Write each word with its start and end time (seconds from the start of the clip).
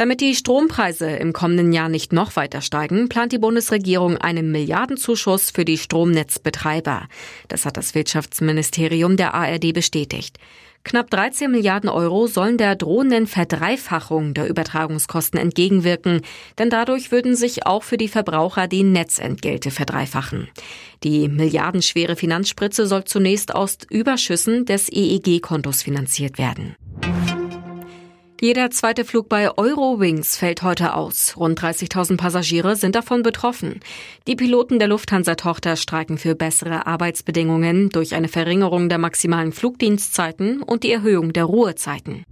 Damit 0.00 0.22
die 0.22 0.34
Strompreise 0.34 1.10
im 1.10 1.34
kommenden 1.34 1.74
Jahr 1.74 1.90
nicht 1.90 2.14
noch 2.14 2.34
weiter 2.34 2.62
steigen, 2.62 3.10
plant 3.10 3.32
die 3.32 3.38
Bundesregierung 3.38 4.16
einen 4.16 4.50
Milliardenzuschuss 4.50 5.50
für 5.50 5.66
die 5.66 5.76
Stromnetzbetreiber. 5.76 7.06
Das 7.48 7.66
hat 7.66 7.76
das 7.76 7.94
Wirtschaftsministerium 7.94 9.18
der 9.18 9.34
ARD 9.34 9.74
bestätigt. 9.74 10.38
Knapp 10.84 11.10
13 11.10 11.50
Milliarden 11.50 11.90
Euro 11.90 12.28
sollen 12.28 12.56
der 12.56 12.76
drohenden 12.76 13.26
Verdreifachung 13.26 14.32
der 14.32 14.48
Übertragungskosten 14.48 15.38
entgegenwirken, 15.38 16.22
denn 16.58 16.70
dadurch 16.70 17.12
würden 17.12 17.36
sich 17.36 17.66
auch 17.66 17.82
für 17.82 17.98
die 17.98 18.08
Verbraucher 18.08 18.68
die 18.68 18.84
Netzentgelte 18.84 19.70
verdreifachen. 19.70 20.48
Die 21.04 21.28
milliardenschwere 21.28 22.16
Finanzspritze 22.16 22.86
soll 22.86 23.04
zunächst 23.04 23.54
aus 23.54 23.76
Überschüssen 23.90 24.64
des 24.64 24.90
EEG-Kontos 24.90 25.82
finanziert 25.82 26.38
werden. 26.38 26.74
Jeder 28.42 28.70
zweite 28.70 29.04
Flug 29.04 29.28
bei 29.28 29.54
Eurowings 29.58 30.38
fällt 30.38 30.62
heute 30.62 30.94
aus. 30.94 31.36
Rund 31.36 31.60
30.000 31.60 32.16
Passagiere 32.16 32.74
sind 32.74 32.94
davon 32.94 33.22
betroffen. 33.22 33.80
Die 34.26 34.34
Piloten 34.34 34.78
der 34.78 34.88
Lufthansa-Tochter 34.88 35.76
streiken 35.76 36.16
für 36.16 36.34
bessere 36.34 36.86
Arbeitsbedingungen 36.86 37.90
durch 37.90 38.14
eine 38.14 38.28
Verringerung 38.28 38.88
der 38.88 38.96
maximalen 38.96 39.52
Flugdienstzeiten 39.52 40.62
und 40.62 40.84
die 40.84 40.90
Erhöhung 40.90 41.34
der 41.34 41.44
Ruhezeiten. 41.44 42.24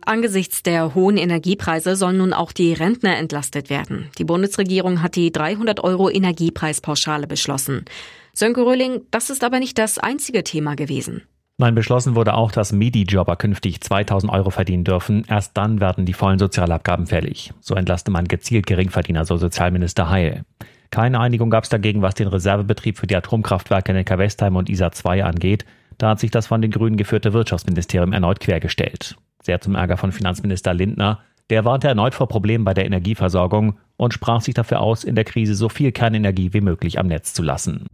Angesichts 0.00 0.64
der 0.64 0.92
hohen 0.92 1.18
Energiepreise 1.18 1.94
sollen 1.94 2.16
nun 2.16 2.32
auch 2.32 2.50
die 2.50 2.72
Rentner 2.72 3.16
entlastet 3.16 3.70
werden. 3.70 4.10
Die 4.18 4.24
Bundesregierung 4.24 5.02
hat 5.02 5.14
die 5.14 5.30
300 5.30 5.84
Euro 5.84 6.10
Energiepreispauschale 6.10 7.28
beschlossen. 7.28 7.84
Sönke 8.32 8.62
Röhling, 8.62 9.02
das 9.12 9.30
ist 9.30 9.44
aber 9.44 9.60
nicht 9.60 9.78
das 9.78 9.98
einzige 9.98 10.42
Thema 10.42 10.74
gewesen. 10.74 11.22
Nein, 11.60 11.74
beschlossen 11.74 12.14
wurde 12.14 12.34
auch, 12.34 12.52
dass 12.52 12.70
Midi-Jobber 12.70 13.34
künftig 13.34 13.80
2000 13.80 14.32
Euro 14.32 14.50
verdienen 14.50 14.84
dürfen. 14.84 15.24
Erst 15.28 15.56
dann 15.56 15.80
werden 15.80 16.06
die 16.06 16.12
vollen 16.12 16.38
Sozialabgaben 16.38 17.08
fällig. 17.08 17.52
So 17.58 17.74
entlaste 17.74 18.12
man 18.12 18.28
gezielt 18.28 18.66
Geringverdiener, 18.66 19.24
so 19.24 19.36
Sozialminister 19.36 20.08
Heil. 20.08 20.44
Keine 20.90 21.18
Einigung 21.18 21.50
gab 21.50 21.64
es 21.64 21.70
dagegen, 21.70 22.00
was 22.00 22.14
den 22.14 22.28
Reservebetrieb 22.28 22.96
für 22.96 23.08
die 23.08 23.16
Atomkraftwerke 23.16 23.92
Neckar-Westheim 23.92 24.54
und 24.54 24.70
ISA 24.70 24.92
2 24.92 25.24
angeht. 25.24 25.64
Da 25.98 26.10
hat 26.10 26.20
sich 26.20 26.30
das 26.30 26.46
von 26.46 26.62
den 26.62 26.70
Grünen 26.70 26.96
geführte 26.96 27.32
Wirtschaftsministerium 27.32 28.12
erneut 28.12 28.38
quergestellt. 28.38 29.16
Sehr 29.42 29.60
zum 29.60 29.74
Ärger 29.74 29.96
von 29.96 30.12
Finanzminister 30.12 30.72
Lindner. 30.72 31.18
Der 31.50 31.64
warnte 31.64 31.88
erneut 31.88 32.14
vor 32.14 32.28
Problemen 32.28 32.64
bei 32.64 32.74
der 32.74 32.86
Energieversorgung 32.86 33.78
und 33.96 34.14
sprach 34.14 34.42
sich 34.42 34.54
dafür 34.54 34.80
aus, 34.80 35.02
in 35.02 35.16
der 35.16 35.24
Krise 35.24 35.56
so 35.56 35.68
viel 35.68 35.90
Kernenergie 35.90 36.52
wie 36.52 36.60
möglich 36.60 37.00
am 37.00 37.08
Netz 37.08 37.34
zu 37.34 37.42
lassen. 37.42 37.86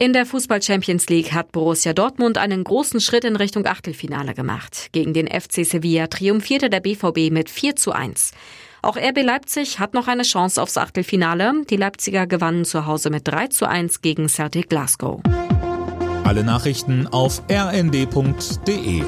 In 0.00 0.12
der 0.12 0.26
Fußball 0.26 0.62
Champions 0.62 1.08
League 1.08 1.32
hat 1.32 1.50
Borussia 1.50 1.92
Dortmund 1.92 2.38
einen 2.38 2.62
großen 2.62 3.00
Schritt 3.00 3.24
in 3.24 3.34
Richtung 3.34 3.66
Achtelfinale 3.66 4.32
gemacht. 4.32 4.90
Gegen 4.92 5.12
den 5.12 5.26
FC 5.26 5.66
Sevilla 5.66 6.06
triumphierte 6.06 6.70
der 6.70 6.78
BVB 6.78 7.32
mit 7.32 7.50
4 7.50 7.74
zu 7.74 7.90
1. 7.90 8.30
Auch 8.80 8.96
RB 8.96 9.24
Leipzig 9.24 9.80
hat 9.80 9.94
noch 9.94 10.06
eine 10.06 10.22
Chance 10.22 10.62
aufs 10.62 10.76
Achtelfinale. 10.76 11.64
Die 11.68 11.76
Leipziger 11.76 12.28
gewannen 12.28 12.64
zu 12.64 12.86
Hause 12.86 13.10
mit 13.10 13.26
3 13.26 13.48
zu 13.48 13.68
1 13.68 14.00
gegen 14.00 14.28
Celtic 14.28 14.68
Glasgow. 14.68 15.20
Alle 16.22 16.44
Nachrichten 16.44 17.08
auf 17.08 17.42
rnd.de 17.50 19.02